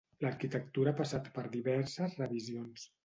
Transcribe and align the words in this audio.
L'arquitectura 0.23 0.93
ha 0.93 0.97
passat 1.01 1.29
per 1.35 1.43
diverses 1.57 2.17
revisions. 2.23 2.89